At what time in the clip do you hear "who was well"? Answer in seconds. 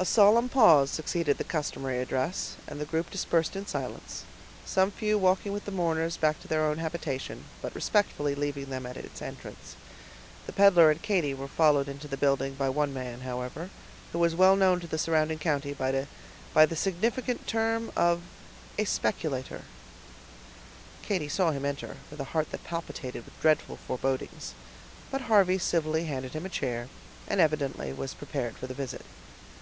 14.12-14.54